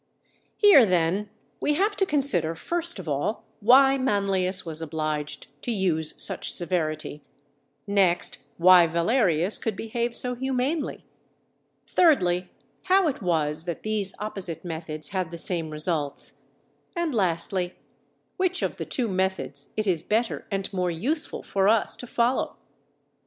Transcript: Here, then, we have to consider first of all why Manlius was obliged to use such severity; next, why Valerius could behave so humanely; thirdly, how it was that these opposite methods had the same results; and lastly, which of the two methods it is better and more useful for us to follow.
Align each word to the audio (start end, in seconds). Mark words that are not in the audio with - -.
Here, 0.57 0.83
then, 0.83 1.29
we 1.59 1.75
have 1.75 1.95
to 1.97 2.07
consider 2.07 2.55
first 2.55 2.97
of 2.97 3.07
all 3.07 3.45
why 3.59 3.99
Manlius 3.99 4.65
was 4.65 4.81
obliged 4.81 5.45
to 5.61 5.71
use 5.71 6.15
such 6.19 6.51
severity; 6.51 7.21
next, 7.85 8.39
why 8.57 8.87
Valerius 8.87 9.59
could 9.59 9.75
behave 9.75 10.15
so 10.15 10.33
humanely; 10.33 11.05
thirdly, 11.85 12.49
how 12.85 13.07
it 13.07 13.21
was 13.21 13.65
that 13.65 13.83
these 13.83 14.15
opposite 14.17 14.65
methods 14.65 15.09
had 15.09 15.29
the 15.29 15.37
same 15.37 15.69
results; 15.69 16.45
and 16.95 17.13
lastly, 17.13 17.75
which 18.37 18.63
of 18.63 18.77
the 18.77 18.85
two 18.85 19.07
methods 19.07 19.69
it 19.77 19.85
is 19.85 20.01
better 20.01 20.47
and 20.49 20.73
more 20.73 20.89
useful 20.89 21.43
for 21.43 21.67
us 21.67 21.95
to 21.97 22.07
follow. 22.07 22.55